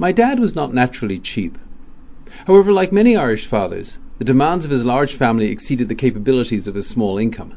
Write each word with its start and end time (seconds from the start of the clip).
My 0.00 0.12
dad 0.12 0.40
was 0.40 0.54
not 0.54 0.72
naturally 0.72 1.18
cheap. 1.18 1.58
However, 2.46 2.72
like 2.72 2.90
many 2.90 3.16
Irish 3.16 3.44
fathers, 3.44 3.98
the 4.16 4.24
demands 4.24 4.64
of 4.64 4.70
his 4.70 4.82
large 4.82 5.12
family 5.12 5.50
exceeded 5.50 5.90
the 5.90 5.94
capabilities 5.94 6.66
of 6.66 6.74
his 6.74 6.86
small 6.86 7.18
income. 7.18 7.52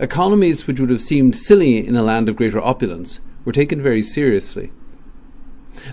Economies 0.00 0.66
which 0.66 0.80
would 0.80 0.88
have 0.88 1.02
seemed 1.02 1.36
silly 1.36 1.86
in 1.86 1.94
a 1.94 2.02
land 2.02 2.30
of 2.30 2.36
greater 2.36 2.62
opulence 2.62 3.20
were 3.44 3.52
taken 3.52 3.82
very 3.82 4.00
seriously. 4.00 4.70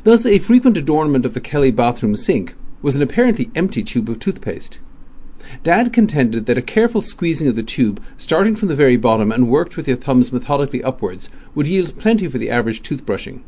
Thus, 0.06 0.26
a 0.26 0.40
frequent 0.40 0.78
adornment 0.78 1.26
of 1.26 1.34
the 1.34 1.42
Kelly 1.42 1.72
bathroom 1.72 2.16
sink 2.16 2.56
was 2.82 2.96
an 2.96 3.02
apparently 3.02 3.50
empty 3.54 3.84
tube 3.84 4.10
of 4.10 4.20
toothpaste. 4.20 4.80
Dad 5.64 5.92
contended 5.92 6.46
that 6.46 6.58
a 6.58 6.62
careful 6.62 7.02
squeezing 7.02 7.50
of 7.50 7.58
the 7.58 7.62
tube, 7.62 8.02
starting 8.18 8.56
from 8.56 8.70
the 8.70 8.76
very 8.76 8.96
bottom 8.96 9.34
and 9.34 9.50
worked 9.50 9.76
with 9.76 9.90
your 9.90 9.98
thumbs 9.98 10.32
methodically 10.32 10.82
upwards, 10.82 11.30
would 11.54 11.68
yield 11.68 12.00
plenty 12.00 12.30
for 12.30 12.38
the 12.38 12.52
average 12.52 12.82
toothbrushing. 12.84 13.42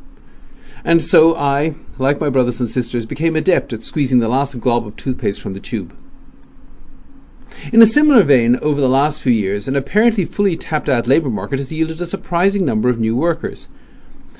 And 0.87 1.01
so 1.01 1.35
I, 1.35 1.73
like 1.97 2.21
my 2.21 2.29
brothers 2.29 2.59
and 2.59 2.69
sisters, 2.69 3.07
became 3.07 3.35
adept 3.35 3.73
at 3.73 3.83
squeezing 3.83 4.19
the 4.19 4.27
last 4.27 4.59
glob 4.61 4.85
of 4.85 4.95
toothpaste 4.95 5.41
from 5.41 5.53
the 5.53 5.59
tube. 5.59 5.91
In 7.73 7.81
a 7.81 7.87
similar 7.87 8.21
vein, 8.21 8.59
over 8.61 8.79
the 8.79 8.87
last 8.87 9.19
few 9.19 9.31
years, 9.31 9.67
an 9.67 9.75
apparently 9.75 10.25
fully 10.25 10.55
tapped 10.55 10.87
out 10.87 11.07
labour 11.07 11.31
market 11.31 11.57
has 11.57 11.71
yielded 11.71 11.99
a 12.01 12.05
surprising 12.05 12.65
number 12.65 12.87
of 12.89 12.99
new 12.99 13.15
workers. 13.15 13.67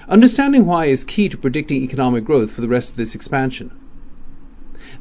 Understanding 0.07 0.67
why 0.67 0.85
is 0.85 1.03
key 1.03 1.29
to 1.29 1.37
predicting 1.37 1.81
economic 1.81 2.25
growth 2.25 2.51
for 2.51 2.61
the 2.61 2.67
rest 2.67 2.91
of 2.91 2.97
this 2.97 3.15
expansion. 3.15 3.71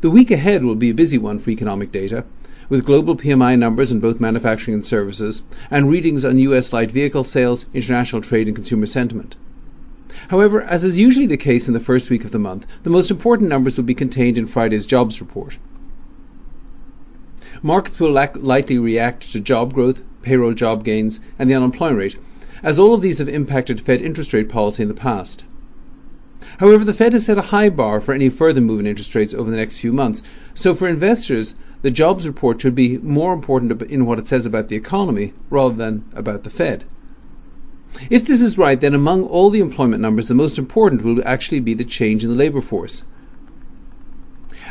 The 0.00 0.08
week 0.08 0.30
ahead 0.30 0.64
will 0.64 0.76
be 0.76 0.88
a 0.88 0.94
busy 0.94 1.18
one 1.18 1.40
for 1.40 1.50
economic 1.50 1.92
data, 1.92 2.24
with 2.70 2.86
global 2.86 3.16
PMI 3.16 3.58
numbers 3.58 3.92
in 3.92 4.00
both 4.00 4.18
manufacturing 4.18 4.76
and 4.76 4.86
services, 4.86 5.42
and 5.70 5.90
readings 5.90 6.24
on 6.24 6.38
US 6.38 6.72
light 6.72 6.90
vehicle 6.90 7.22
sales, 7.22 7.66
international 7.74 8.22
trade, 8.22 8.46
and 8.46 8.56
consumer 8.56 8.86
sentiment. 8.86 9.36
However, 10.28 10.62
as 10.62 10.84
is 10.84 10.98
usually 10.98 11.26
the 11.26 11.36
case 11.36 11.68
in 11.68 11.74
the 11.74 11.80
first 11.80 12.10
week 12.10 12.24
of 12.24 12.30
the 12.30 12.38
month, 12.38 12.66
the 12.82 12.90
most 12.90 13.10
important 13.10 13.48
numbers 13.48 13.76
will 13.76 13.84
be 13.84 13.94
contained 13.94 14.38
in 14.38 14.46
Friday's 14.46 14.86
jobs 14.86 15.20
report. 15.20 15.58
Markets 17.62 17.98
will 17.98 18.12
likely 18.12 18.78
react 18.78 19.32
to 19.32 19.40
job 19.40 19.72
growth, 19.72 20.02
payroll 20.22 20.54
job 20.54 20.84
gains, 20.84 21.20
and 21.38 21.48
the 21.48 21.54
unemployment 21.54 21.98
rate, 21.98 22.16
as 22.62 22.78
all 22.78 22.94
of 22.94 23.02
these 23.02 23.18
have 23.18 23.28
impacted 23.28 23.80
Fed 23.80 24.02
interest 24.02 24.32
rate 24.32 24.48
policy 24.48 24.82
in 24.82 24.88
the 24.88 24.94
past. 24.94 25.44
However, 26.58 26.84
the 26.84 26.94
Fed 26.94 27.12
has 27.14 27.24
set 27.24 27.38
a 27.38 27.42
high 27.42 27.68
bar 27.68 28.00
for 28.00 28.12
any 28.12 28.28
further 28.28 28.60
move 28.60 28.80
in 28.80 28.86
interest 28.86 29.14
rates 29.14 29.34
over 29.34 29.50
the 29.50 29.56
next 29.56 29.78
few 29.78 29.92
months, 29.92 30.22
so 30.54 30.74
for 30.74 30.86
investors, 30.86 31.54
the 31.82 31.90
jobs 31.90 32.26
report 32.26 32.60
should 32.60 32.74
be 32.74 32.98
more 32.98 33.32
important 33.32 33.82
in 33.82 34.06
what 34.06 34.18
it 34.18 34.28
says 34.28 34.46
about 34.46 34.68
the 34.68 34.76
economy 34.76 35.32
rather 35.50 35.74
than 35.74 36.04
about 36.14 36.44
the 36.44 36.50
Fed. 36.50 36.84
If 38.10 38.26
this 38.26 38.40
is 38.40 38.58
right, 38.58 38.80
then 38.80 38.92
among 38.92 39.22
all 39.22 39.50
the 39.50 39.60
employment 39.60 40.02
numbers, 40.02 40.26
the 40.26 40.34
most 40.34 40.58
important 40.58 41.04
will 41.04 41.22
actually 41.24 41.60
be 41.60 41.74
the 41.74 41.84
change 41.84 42.24
in 42.24 42.30
the 42.30 42.36
labour 42.36 42.60
force. 42.60 43.04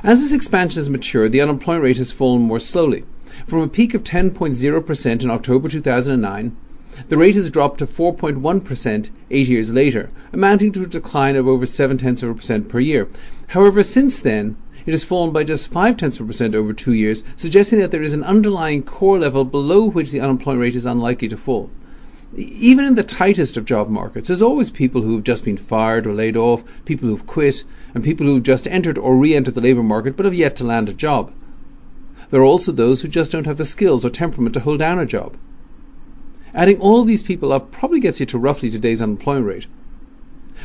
As 0.04 0.22
this 0.22 0.34
expansion 0.34 0.82
has 0.82 0.90
matured, 0.90 1.32
the 1.32 1.40
unemployment 1.40 1.86
rate 1.86 2.00
has 2.00 2.12
fallen 2.12 2.42
more 2.42 2.60
slowly. 2.60 3.06
From 3.48 3.62
a 3.62 3.70
peak 3.70 3.94
of 3.94 4.04
10.0% 4.04 5.24
in 5.24 5.30
October 5.32 5.70
2009, 5.70 6.56
the 7.08 7.16
rate 7.16 7.36
has 7.36 7.50
dropped 7.50 7.80
to 7.80 7.86
4.1% 7.86 9.10
eight 9.32 9.48
years 9.48 9.72
later, 9.72 10.10
amounting 10.34 10.74
to 10.74 10.84
a 10.84 10.88
decline 10.88 11.38
of 11.38 11.48
over 11.48 11.66
7 11.66 11.98
tenths 11.98 12.24
of 12.24 12.30
a 12.30 12.36
percent 12.36 12.68
per 12.68 12.82
year. 12.82 13.08
However, 13.48 13.84
since 13.84 14.20
then, 14.20 14.58
it 14.86 14.92
has 14.92 15.06
fallen 15.06 15.32
by 15.32 15.46
just 15.46 15.72
5 15.72 15.96
tenths 15.96 16.20
of 16.20 16.26
a 16.26 16.28
percent 16.28 16.56
over 16.56 16.74
two 16.74 16.92
years, 16.92 17.24
suggesting 17.38 17.80
that 17.80 17.92
there 17.92 18.04
is 18.04 18.14
an 18.14 18.26
underlying 18.26 18.84
core 18.84 19.18
level 19.18 19.46
below 19.46 19.90
which 19.90 20.12
the 20.12 20.20
unemployment 20.20 20.62
rate 20.62 20.76
is 20.76 20.86
unlikely 20.86 21.30
to 21.30 21.38
fall. 21.38 21.70
Even 22.36 22.86
in 22.86 22.96
the 22.96 23.04
tightest 23.04 23.58
of 23.58 23.66
job 23.66 23.90
markets, 23.90 24.28
there's 24.28 24.42
always 24.42 24.72
people 24.72 25.04
who 25.04 25.14
have 25.14 25.24
just 25.24 25.46
been 25.46 25.58
fired 25.58 26.08
or 26.08 26.14
laid 26.14 26.36
off, 26.36 26.64
people 26.84 27.08
who've 27.08 27.28
quit, 27.28 27.64
and 27.94 28.04
people 28.04 28.26
who've 28.26 28.42
just 28.42 28.68
entered 28.68 28.98
or 28.98 29.16
re-entered 29.16 29.54
the 29.54 29.62
labour 29.62 29.84
market 29.84 30.18
but 30.18 30.26
have 30.26 30.34
yet 30.34 30.56
to 30.56 30.64
land 30.64 30.90
a 30.90 30.94
job. 30.94 31.32
There 32.32 32.42
are 32.42 32.46
also 32.46 32.72
those 32.72 33.02
who 33.04 33.08
just 33.08 33.32
don't 33.32 33.46
have 33.46 33.58
the 33.58 33.66
skills 33.66 34.04
or 34.04 34.10
temperament 34.10 34.56
to 34.56 34.62
hold 34.62 34.80
down 34.80 34.98
a 34.98 35.06
job. 35.06 35.38
Adding 36.56 36.80
all 36.80 37.04
these 37.04 37.22
people 37.22 37.54
up 37.54 37.72
probably 37.72 38.00
gets 38.00 38.20
you 38.20 38.26
to 38.26 38.40
roughly 38.40 38.72
today's 38.72 39.02
unemployment 39.02 39.46
rate. 39.46 39.68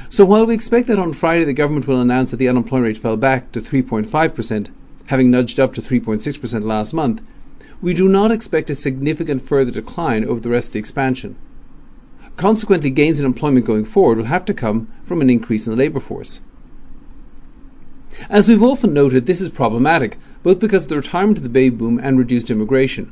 So 0.09 0.25
while 0.25 0.47
we 0.47 0.55
expect 0.55 0.87
that 0.87 0.99
on 0.99 1.13
Friday 1.13 1.45
the 1.45 1.53
government 1.53 1.87
will 1.87 2.01
announce 2.01 2.31
that 2.31 2.39
the 2.39 2.49
unemployment 2.49 2.87
rate 2.87 3.03
fell 3.03 3.19
back 3.19 3.53
to 3.53 3.61
3.5%, 3.61 4.69
having 5.05 5.31
nudged 5.31 5.61
up 5.61 5.75
to 5.75 5.83
3.6% 5.83 6.63
last 6.63 6.95
month, 6.95 7.21
we 7.83 7.93
do 7.93 8.09
not 8.09 8.33
expect 8.33 8.71
a 8.71 8.75
significant 8.75 9.43
further 9.43 9.71
decline 9.71 10.25
over 10.25 10.41
the 10.41 10.49
rest 10.49 10.69
of 10.69 10.73
the 10.73 10.79
expansion. 10.79 11.37
Consequently, 12.39 12.91
gains 12.91 13.19
in 13.19 13.27
employment 13.27 13.67
going 13.67 13.85
forward 13.85 14.17
will 14.17 14.25
have 14.27 14.45
to 14.45 14.55
come 14.55 14.87
from 15.03 15.21
an 15.21 15.29
increase 15.29 15.67
in 15.67 15.73
the 15.73 15.77
labour 15.77 15.99
force. 15.99 16.41
As 18.31 18.49
we've 18.49 18.63
often 18.63 18.95
noted, 18.95 19.27
this 19.27 19.41
is 19.41 19.49
problematic, 19.49 20.17
both 20.45 20.61
because 20.61 20.85
of 20.85 20.89
the 20.89 20.97
retirement 20.97 21.39
of 21.39 21.43
the 21.43 21.49
baby 21.49 21.75
boom 21.75 21.99
and 22.01 22.17
reduced 22.17 22.49
immigration. 22.49 23.11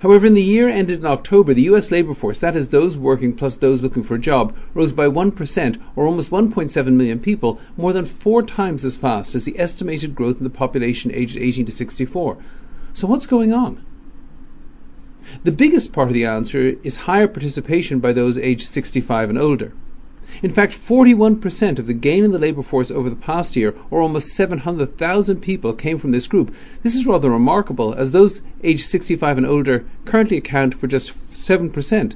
However, 0.00 0.26
in 0.26 0.34
the 0.34 0.42
year 0.42 0.68
ended 0.68 0.98
in 0.98 1.06
October, 1.06 1.54
the 1.54 1.70
US 1.70 1.90
labour 1.90 2.12
force, 2.12 2.38
that 2.40 2.54
is 2.54 2.68
those 2.68 2.98
working 2.98 3.32
plus 3.32 3.56
those 3.56 3.82
looking 3.82 4.02
for 4.02 4.16
a 4.16 4.20
job, 4.20 4.54
rose 4.74 4.92
by 4.92 5.06
1% 5.06 5.76
or 5.96 6.06
almost 6.06 6.30
1.7 6.30 6.92
million 6.92 7.20
people, 7.20 7.58
more 7.78 7.94
than 7.94 8.04
four 8.04 8.42
times 8.42 8.84
as 8.84 8.98
fast 8.98 9.36
as 9.36 9.46
the 9.46 9.58
estimated 9.58 10.14
growth 10.14 10.36
in 10.36 10.44
the 10.44 10.50
population 10.50 11.10
aged 11.14 11.38
18 11.38 11.64
to 11.64 11.72
64. 11.72 12.36
So 12.92 13.06
what's 13.06 13.26
going 13.26 13.54
on? 13.54 13.80
The 15.44 15.52
biggest 15.52 15.92
part 15.92 16.08
of 16.08 16.14
the 16.14 16.24
answer 16.24 16.76
is 16.82 16.96
higher 16.96 17.28
participation 17.28 18.00
by 18.00 18.12
those 18.12 18.36
aged 18.36 18.72
65 18.72 19.30
and 19.30 19.38
older. 19.38 19.72
In 20.42 20.50
fact, 20.50 20.72
41% 20.74 21.78
of 21.78 21.86
the 21.86 21.94
gain 21.94 22.24
in 22.24 22.32
the 22.32 22.38
labour 22.38 22.62
force 22.62 22.90
over 22.90 23.08
the 23.08 23.16
past 23.16 23.54
year, 23.54 23.72
or 23.90 24.00
almost 24.00 24.34
700,000 24.34 25.40
people, 25.40 25.72
came 25.72 25.98
from 25.98 26.10
this 26.10 26.26
group. 26.26 26.52
This 26.82 26.96
is 26.96 27.06
rather 27.06 27.30
remarkable, 27.30 27.94
as 27.94 28.10
those 28.10 28.42
aged 28.64 28.86
65 28.86 29.38
and 29.38 29.46
older 29.46 29.84
currently 30.04 30.36
account 30.36 30.74
for 30.74 30.88
just 30.88 31.12
7% 31.32 32.14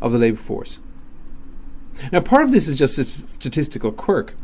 of 0.00 0.12
the 0.12 0.18
labour 0.18 0.40
force. 0.40 0.78
Now, 2.12 2.20
part 2.20 2.42
of 2.44 2.50
this 2.50 2.68
is 2.68 2.76
just 2.76 2.98
a 2.98 3.04
statistical 3.04 3.92
quirk. 3.92 4.34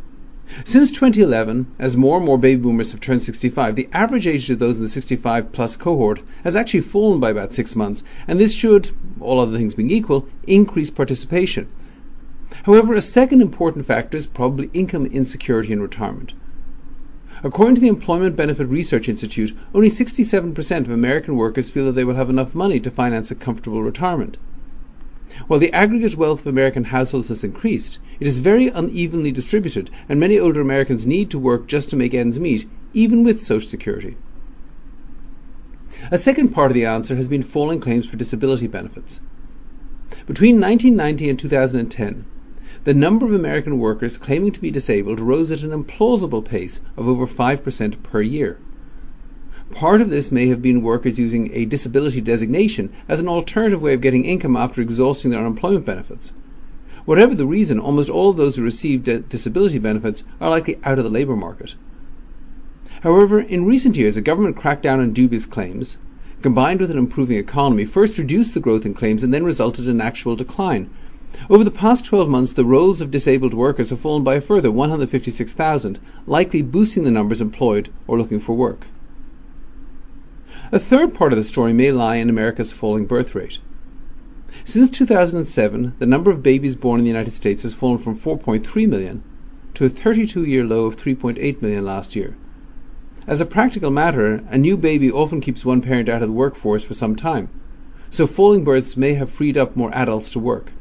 Since 0.62 0.92
2011, 0.92 1.66
as 1.80 1.96
more 1.96 2.18
and 2.18 2.24
more 2.24 2.38
baby 2.38 2.62
boomers 2.62 2.92
have 2.92 3.00
turned 3.00 3.24
65, 3.24 3.74
the 3.74 3.88
average 3.92 4.28
age 4.28 4.48
of 4.50 4.60
those 4.60 4.76
in 4.76 4.84
the 4.84 4.88
65 4.88 5.50
plus 5.50 5.76
cohort 5.76 6.22
has 6.44 6.54
actually 6.54 6.82
fallen 6.82 7.18
by 7.18 7.30
about 7.30 7.52
six 7.52 7.74
months, 7.74 8.04
and 8.28 8.38
this 8.38 8.52
should, 8.52 8.88
all 9.20 9.40
other 9.40 9.58
things 9.58 9.74
being 9.74 9.90
equal, 9.90 10.28
increase 10.46 10.90
participation. 10.90 11.66
However, 12.62 12.94
a 12.94 13.02
second 13.02 13.42
important 13.42 13.84
factor 13.84 14.16
is 14.16 14.28
probably 14.28 14.70
income 14.72 15.06
insecurity 15.06 15.72
in 15.72 15.82
retirement. 15.82 16.34
According 17.42 17.74
to 17.74 17.80
the 17.80 17.88
Employment 17.88 18.36
Benefit 18.36 18.68
Research 18.68 19.08
Institute, 19.08 19.52
only 19.74 19.88
67% 19.88 20.80
of 20.82 20.90
American 20.90 21.34
workers 21.34 21.68
feel 21.68 21.86
that 21.86 21.92
they 21.92 22.04
will 22.04 22.14
have 22.14 22.30
enough 22.30 22.54
money 22.54 22.78
to 22.78 22.92
finance 22.92 23.32
a 23.32 23.34
comfortable 23.34 23.82
retirement. 23.82 24.38
While 25.48 25.58
the 25.58 25.72
aggregate 25.72 26.16
wealth 26.16 26.42
of 26.42 26.46
American 26.46 26.84
households 26.84 27.26
has 27.26 27.42
increased, 27.42 27.98
it 28.20 28.28
is 28.28 28.38
very 28.38 28.68
unevenly 28.68 29.32
distributed, 29.32 29.90
and 30.08 30.20
many 30.20 30.38
older 30.38 30.60
Americans 30.60 31.08
need 31.08 31.30
to 31.30 31.40
work 31.40 31.66
just 31.66 31.90
to 31.90 31.96
make 31.96 32.14
ends 32.14 32.38
meet, 32.38 32.66
even 32.92 33.24
with 33.24 33.42
Social 33.42 33.68
Security. 33.68 34.16
A 36.12 36.18
second 36.18 36.50
part 36.50 36.70
of 36.70 36.74
the 36.74 36.84
answer 36.84 37.16
has 37.16 37.26
been 37.26 37.42
falling 37.42 37.80
claims 37.80 38.06
for 38.06 38.16
disability 38.16 38.68
benefits. 38.68 39.20
Between 40.26 40.60
1990 40.60 41.30
and 41.30 41.38
2010, 41.38 42.24
the 42.84 42.94
number 42.94 43.26
of 43.26 43.32
American 43.32 43.78
workers 43.78 44.18
claiming 44.18 44.52
to 44.52 44.60
be 44.60 44.70
disabled 44.70 45.18
rose 45.18 45.50
at 45.50 45.62
an 45.62 45.70
implausible 45.70 46.44
pace 46.44 46.80
of 46.96 47.08
over 47.08 47.26
5% 47.26 48.02
per 48.04 48.20
year. 48.20 48.58
Part 49.72 50.02
of 50.02 50.10
this 50.10 50.30
may 50.30 50.48
have 50.48 50.60
been 50.60 50.82
workers 50.82 51.18
using 51.18 51.50
a 51.52 51.64
disability 51.64 52.20
designation 52.20 52.90
as 53.08 53.20
an 53.20 53.28
alternative 53.28 53.80
way 53.80 53.94
of 53.94 54.02
getting 54.02 54.24
income 54.24 54.56
after 54.56 54.82
exhausting 54.82 55.30
their 55.30 55.40
unemployment 55.40 55.86
benefits. 55.86 56.32
Whatever 57.06 57.34
the 57.34 57.46
reason, 57.46 57.78
almost 57.78 58.10
all 58.10 58.30
of 58.30 58.36
those 58.36 58.56
who 58.56 58.62
receive 58.62 59.04
disability 59.04 59.78
benefits 59.78 60.22
are 60.40 60.50
likely 60.50 60.78
out 60.84 60.98
of 60.98 61.04
the 61.04 61.10
labour 61.10 61.34
market. 61.34 61.74
However, 63.02 63.40
in 63.40 63.64
recent 63.64 63.96
years, 63.96 64.16
a 64.16 64.22
government 64.22 64.56
crackdown 64.56 65.00
on 65.00 65.12
dubious 65.12 65.46
claims, 65.46 65.96
combined 66.42 66.80
with 66.80 66.90
an 66.90 66.98
improving 66.98 67.38
economy, 67.38 67.86
first 67.86 68.18
reduced 68.18 68.54
the 68.54 68.60
growth 68.60 68.86
in 68.86 68.94
claims 68.94 69.24
and 69.24 69.32
then 69.32 69.44
resulted 69.44 69.88
in 69.88 70.00
actual 70.00 70.36
decline. 70.36 70.90
Over 71.50 71.64
the 71.64 71.70
past 71.70 72.04
12 72.04 72.28
months, 72.28 72.52
the 72.52 72.64
rolls 72.64 73.00
of 73.00 73.10
disabled 73.10 73.54
workers 73.54 73.90
have 73.90 74.00
fallen 74.00 74.24
by 74.24 74.36
a 74.36 74.40
further 74.40 74.70
156,000, 74.70 75.98
likely 76.26 76.62
boosting 76.62 77.04
the 77.04 77.10
numbers 77.10 77.40
employed 77.40 77.88
or 78.06 78.18
looking 78.18 78.40
for 78.40 78.54
work. 78.54 78.86
A 80.74 80.80
third 80.80 81.14
part 81.14 81.32
of 81.32 81.36
the 81.36 81.44
story 81.44 81.72
may 81.72 81.92
lie 81.92 82.16
in 82.16 82.28
America's 82.28 82.72
falling 82.72 83.06
birth 83.06 83.36
rate. 83.36 83.60
Since 84.64 84.90
2007, 84.90 85.92
the 86.00 86.06
number 86.06 86.32
of 86.32 86.42
babies 86.42 86.74
born 86.74 86.98
in 86.98 87.04
the 87.04 87.12
United 87.12 87.30
States 87.30 87.62
has 87.62 87.72
fallen 87.72 87.98
from 87.98 88.16
4.3 88.16 88.88
million 88.88 89.22
to 89.74 89.84
a 89.84 89.88
32 89.88 90.44
year 90.44 90.64
low 90.64 90.86
of 90.86 90.96
3.8 90.96 91.62
million 91.62 91.84
last 91.84 92.16
year. 92.16 92.34
As 93.24 93.40
a 93.40 93.46
practical 93.46 93.92
matter, 93.92 94.42
a 94.48 94.58
new 94.58 94.76
baby 94.76 95.12
often 95.12 95.40
keeps 95.40 95.64
one 95.64 95.80
parent 95.80 96.08
out 96.08 96.22
of 96.22 96.28
the 96.28 96.34
workforce 96.34 96.82
for 96.82 96.94
some 96.94 97.14
time, 97.14 97.50
so 98.10 98.26
falling 98.26 98.64
births 98.64 98.96
may 98.96 99.14
have 99.14 99.30
freed 99.30 99.56
up 99.56 99.76
more 99.76 99.94
adults 99.94 100.30
to 100.30 100.40
work. 100.40 100.72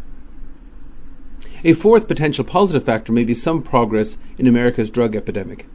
A 1.63 1.73
fourth 1.73 2.07
potential 2.07 2.45
positive 2.45 2.83
factor 2.83 3.13
may 3.13 3.25
be 3.25 3.35
some 3.35 3.61
progress 3.61 4.17
in 4.39 4.47
America's 4.47 4.89
drug 4.89 5.15
epidemic. 5.15 5.67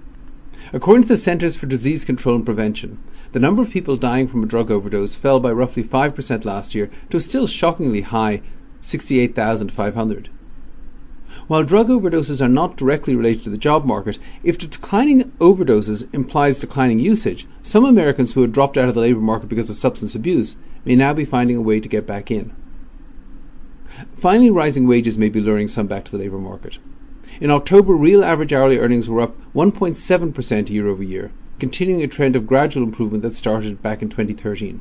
According 0.70 1.04
to 1.04 1.08
the 1.08 1.16
Centers 1.16 1.56
for 1.56 1.64
Disease 1.64 2.04
Control 2.04 2.36
and 2.36 2.44
Prevention, 2.44 2.98
the 3.32 3.40
number 3.40 3.62
of 3.62 3.70
people 3.70 3.96
dying 3.96 4.28
from 4.28 4.42
a 4.42 4.46
drug 4.46 4.70
overdose 4.70 5.14
fell 5.14 5.40
by 5.40 5.50
roughly 5.50 5.82
5% 5.82 6.44
last 6.44 6.74
year 6.74 6.90
to 7.08 7.16
a 7.16 7.20
still 7.20 7.46
shockingly 7.46 8.02
high 8.02 8.42
68,500. 8.82 10.28
While 11.46 11.64
drug 11.64 11.88
overdoses 11.88 12.44
are 12.44 12.50
not 12.50 12.76
directly 12.76 13.16
related 13.16 13.44
to 13.44 13.50
the 13.50 13.56
job 13.56 13.86
market, 13.86 14.18
if 14.44 14.58
declining 14.58 15.32
overdoses 15.40 16.06
implies 16.12 16.60
declining 16.60 16.98
usage, 16.98 17.46
some 17.62 17.86
Americans 17.86 18.34
who 18.34 18.42
had 18.42 18.52
dropped 18.52 18.76
out 18.76 18.90
of 18.90 18.94
the 18.94 19.00
labour 19.00 19.20
market 19.20 19.48
because 19.48 19.70
of 19.70 19.76
substance 19.76 20.14
abuse 20.14 20.54
may 20.84 20.96
now 20.96 21.14
be 21.14 21.24
finding 21.24 21.56
a 21.56 21.62
way 21.62 21.80
to 21.80 21.88
get 21.88 22.06
back 22.06 22.30
in. 22.30 22.52
Finally, 24.16 24.50
rising 24.50 24.86
wages 24.86 25.16
may 25.16 25.30
be 25.30 25.40
luring 25.40 25.66
some 25.66 25.86
back 25.86 26.04
to 26.04 26.12
the 26.12 26.18
labour 26.18 26.38
market. 26.38 26.78
In 27.40 27.50
October, 27.50 27.94
real 27.94 28.24
average 28.24 28.52
hourly 28.52 28.78
earnings 28.78 29.08
were 29.08 29.20
up 29.20 29.36
1.7% 29.54 30.70
year 30.70 30.86
over 30.86 31.02
year, 31.02 31.30
continuing 31.58 32.02
a 32.02 32.06
trend 32.06 32.36
of 32.36 32.46
gradual 32.46 32.84
improvement 32.84 33.22
that 33.22 33.36
started 33.36 33.82
back 33.82 34.02
in 34.02 34.08
2013. 34.08 34.80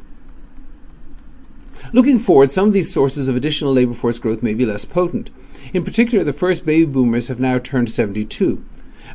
Looking 1.94 2.20
forward, 2.20 2.52
some 2.52 2.68
of 2.68 2.74
these 2.74 2.92
sources 2.92 3.28
of 3.28 3.36
additional 3.36 3.74
labour 3.74 3.94
force 3.94 4.20
growth 4.20 4.42
may 4.42 4.54
be 4.54 4.66
less 4.66 4.86
potent. 4.86 5.30
In 5.74 5.84
particular, 5.84 6.24
the 6.24 6.34
first 6.34 6.66
baby 6.66 6.86
boomers 6.86 7.28
have 7.28 7.40
now 7.40 7.60
turned 7.60 7.92
72. 7.92 8.62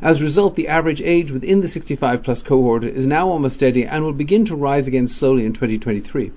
As 0.01 0.21
a 0.21 0.23
result, 0.23 0.55
the 0.55 0.67
average 0.67 1.01
age 1.01 1.31
within 1.31 1.61
the 1.61 1.67
65 1.67 2.23
plus 2.23 2.41
cohort 2.41 2.83
is 2.83 3.05
now 3.05 3.29
almost 3.29 3.55
steady 3.55 3.85
and 3.85 4.03
will 4.03 4.13
begin 4.13 4.45
to 4.45 4.55
rise 4.55 4.87
again 4.87 5.07
slowly 5.07 5.45
in 5.45 5.53
2023. 5.53 6.31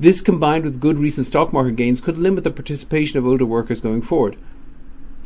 This 0.00 0.20
combined 0.20 0.64
with 0.64 0.80
good 0.80 0.98
recent 0.98 1.26
stock 1.26 1.52
market 1.52 1.76
gains 1.76 2.00
could 2.00 2.16
limit 2.16 2.42
the 2.42 2.50
participation 2.50 3.18
of 3.18 3.26
older 3.26 3.46
workers 3.46 3.80
going 3.80 4.02
forward. 4.02 4.36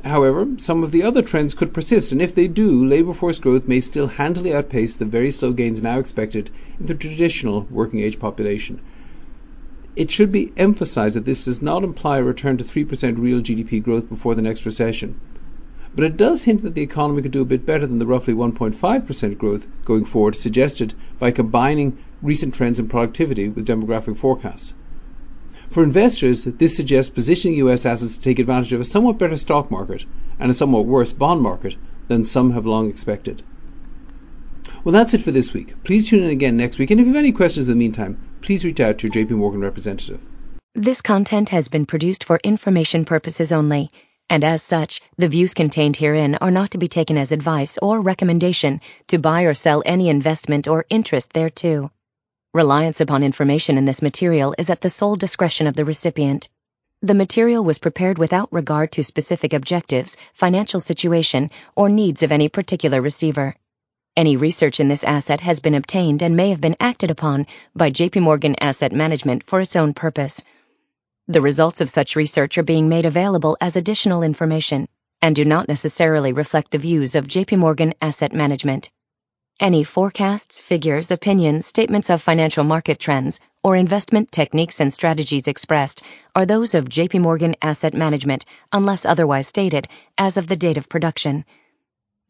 However, 0.04 0.46
some 0.58 0.84
of 0.84 0.92
the 0.92 1.02
other 1.02 1.22
trends 1.22 1.54
could 1.54 1.72
persist, 1.72 2.12
and 2.12 2.22
if 2.22 2.32
they 2.32 2.46
do, 2.46 2.86
labour 2.86 3.12
force 3.12 3.40
growth 3.40 3.66
may 3.66 3.80
still 3.80 4.06
handily 4.06 4.54
outpace 4.54 4.94
the 4.94 5.04
very 5.04 5.32
slow 5.32 5.52
gains 5.52 5.82
now 5.82 5.98
expected 5.98 6.50
in 6.78 6.86
the 6.86 6.94
traditional 6.94 7.66
working 7.68 7.98
age 7.98 8.20
population. 8.20 8.78
It 9.96 10.12
should 10.12 10.30
be 10.30 10.52
emphasized 10.56 11.16
that 11.16 11.24
this 11.24 11.46
does 11.46 11.60
not 11.60 11.82
imply 11.82 12.18
a 12.18 12.22
return 12.22 12.58
to 12.58 12.64
3% 12.64 13.18
real 13.18 13.40
GDP 13.40 13.82
growth 13.82 14.08
before 14.08 14.36
the 14.36 14.42
next 14.42 14.64
recession. 14.64 15.16
But 15.96 16.04
it 16.04 16.16
does 16.16 16.44
hint 16.44 16.62
that 16.62 16.76
the 16.76 16.82
economy 16.82 17.22
could 17.22 17.32
do 17.32 17.42
a 17.42 17.44
bit 17.44 17.66
better 17.66 17.84
than 17.84 17.98
the 17.98 18.06
roughly 18.06 18.34
1.5% 18.34 19.36
growth 19.36 19.66
going 19.84 20.04
forward 20.04 20.36
suggested 20.36 20.94
by 21.18 21.32
combining 21.32 21.98
recent 22.22 22.54
trends 22.54 22.78
in 22.78 22.86
productivity 22.86 23.48
with 23.48 23.66
demographic 23.66 24.16
forecasts. 24.16 24.74
For 25.70 25.82
investors, 25.82 26.44
this 26.44 26.76
suggests 26.76 27.10
positioning 27.10 27.58
US 27.58 27.84
assets 27.84 28.16
to 28.16 28.22
take 28.22 28.38
advantage 28.38 28.72
of 28.72 28.80
a 28.80 28.84
somewhat 28.84 29.18
better 29.18 29.36
stock 29.36 29.70
market 29.70 30.04
and 30.40 30.50
a 30.50 30.54
somewhat 30.54 30.86
worse 30.86 31.12
bond 31.12 31.42
market 31.42 31.76
than 32.08 32.24
some 32.24 32.52
have 32.52 32.64
long 32.64 32.88
expected. 32.88 33.42
Well, 34.82 34.92
that's 34.92 35.12
it 35.12 35.20
for 35.20 35.30
this 35.30 35.52
week. 35.52 35.74
Please 35.84 36.08
tune 36.08 36.22
in 36.22 36.30
again 36.30 36.56
next 36.56 36.78
week, 36.78 36.90
and 36.90 37.00
if 37.00 37.06
you 37.06 37.12
have 37.12 37.18
any 37.18 37.32
questions 37.32 37.68
in 37.68 37.74
the 37.74 37.78
meantime, 37.78 38.18
please 38.40 38.64
reach 38.64 38.80
out 38.80 38.98
to 38.98 39.08
your 39.08 39.26
JP 39.26 39.32
Morgan 39.32 39.60
representative. 39.60 40.20
This 40.74 41.02
content 41.02 41.50
has 41.50 41.68
been 41.68 41.86
produced 41.86 42.24
for 42.24 42.40
information 42.42 43.04
purposes 43.04 43.52
only, 43.52 43.90
and 44.30 44.44
as 44.44 44.62
such, 44.62 45.02
the 45.16 45.28
views 45.28 45.52
contained 45.52 45.96
herein 45.96 46.36
are 46.36 46.50
not 46.50 46.70
to 46.70 46.78
be 46.78 46.88
taken 46.88 47.18
as 47.18 47.32
advice 47.32 47.78
or 47.82 48.00
recommendation 48.00 48.80
to 49.08 49.18
buy 49.18 49.42
or 49.42 49.54
sell 49.54 49.82
any 49.84 50.08
investment 50.08 50.68
or 50.68 50.86
interest 50.88 51.32
thereto. 51.32 51.90
Reliance 52.58 53.00
upon 53.00 53.22
information 53.22 53.78
in 53.78 53.84
this 53.84 54.02
material 54.02 54.52
is 54.58 54.68
at 54.68 54.80
the 54.80 54.90
sole 54.90 55.14
discretion 55.14 55.68
of 55.68 55.76
the 55.76 55.84
recipient. 55.84 56.48
The 57.02 57.14
material 57.14 57.62
was 57.62 57.78
prepared 57.78 58.18
without 58.18 58.52
regard 58.52 58.90
to 58.92 59.04
specific 59.04 59.52
objectives, 59.52 60.16
financial 60.34 60.80
situation, 60.80 61.52
or 61.76 61.88
needs 61.88 62.24
of 62.24 62.32
any 62.32 62.48
particular 62.48 63.00
receiver. 63.00 63.54
Any 64.16 64.36
research 64.36 64.80
in 64.80 64.88
this 64.88 65.04
asset 65.04 65.40
has 65.42 65.60
been 65.60 65.76
obtained 65.76 66.20
and 66.20 66.34
may 66.34 66.50
have 66.50 66.60
been 66.60 66.74
acted 66.80 67.12
upon 67.12 67.46
by 67.76 67.92
JP 67.92 68.22
Morgan 68.22 68.56
Asset 68.60 68.90
Management 68.90 69.44
for 69.46 69.60
its 69.60 69.76
own 69.76 69.94
purpose. 69.94 70.42
The 71.28 71.40
results 71.40 71.80
of 71.80 71.88
such 71.88 72.16
research 72.16 72.58
are 72.58 72.64
being 72.64 72.88
made 72.88 73.06
available 73.06 73.56
as 73.60 73.76
additional 73.76 74.24
information 74.24 74.88
and 75.22 75.36
do 75.36 75.44
not 75.44 75.68
necessarily 75.68 76.32
reflect 76.32 76.72
the 76.72 76.78
views 76.78 77.14
of 77.14 77.28
JP 77.28 77.58
Morgan 77.58 77.94
Asset 78.02 78.32
Management. 78.32 78.90
Any 79.60 79.82
forecasts, 79.82 80.60
figures, 80.60 81.10
opinions, 81.10 81.66
statements 81.66 82.10
of 82.10 82.22
financial 82.22 82.62
market 82.62 83.00
trends, 83.00 83.40
or 83.64 83.74
investment 83.74 84.30
techniques 84.30 84.78
and 84.78 84.94
strategies 84.94 85.48
expressed 85.48 86.04
are 86.36 86.46
those 86.46 86.76
of 86.76 86.84
JP 86.84 87.22
Morgan 87.22 87.56
Asset 87.60 87.92
Management 87.92 88.44
unless 88.70 89.04
otherwise 89.04 89.48
stated 89.48 89.88
as 90.16 90.36
of 90.36 90.46
the 90.46 90.54
date 90.54 90.76
of 90.76 90.88
production. 90.88 91.44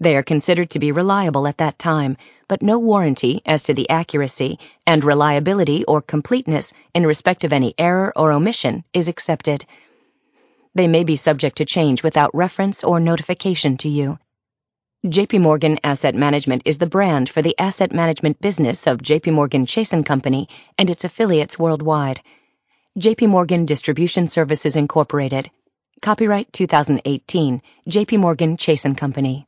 They 0.00 0.16
are 0.16 0.22
considered 0.22 0.70
to 0.70 0.78
be 0.78 0.90
reliable 0.90 1.46
at 1.46 1.58
that 1.58 1.78
time, 1.78 2.16
but 2.48 2.62
no 2.62 2.78
warranty 2.78 3.42
as 3.44 3.64
to 3.64 3.74
the 3.74 3.90
accuracy 3.90 4.58
and 4.86 5.04
reliability 5.04 5.84
or 5.84 6.00
completeness 6.00 6.72
in 6.94 7.06
respect 7.06 7.44
of 7.44 7.52
any 7.52 7.74
error 7.76 8.10
or 8.16 8.32
omission 8.32 8.84
is 8.94 9.08
accepted. 9.08 9.66
They 10.74 10.88
may 10.88 11.04
be 11.04 11.16
subject 11.16 11.58
to 11.58 11.66
change 11.66 12.02
without 12.02 12.34
reference 12.34 12.82
or 12.82 13.00
notification 13.00 13.76
to 13.78 13.90
you. 13.90 14.18
JP 15.06 15.42
Morgan 15.42 15.78
Asset 15.84 16.16
Management 16.16 16.62
is 16.64 16.78
the 16.78 16.88
brand 16.88 17.30
for 17.30 17.40
the 17.40 17.56
asset 17.56 17.92
management 17.92 18.40
business 18.40 18.88
of 18.88 18.98
JP 18.98 19.32
Morgan 19.32 19.64
Chase 19.64 19.94
& 19.98 20.04
Company 20.04 20.48
and 20.76 20.90
its 20.90 21.04
affiliates 21.04 21.56
worldwide. 21.56 22.20
JP 22.98 23.28
Morgan 23.28 23.64
Distribution 23.64 24.26
Services 24.26 24.74
Incorporated. 24.74 25.52
Copyright 26.02 26.52
2018, 26.52 27.62
JP 27.88 28.18
Morgan 28.18 28.56
Chase 28.56 28.86
& 28.90 28.96
Company. 28.96 29.47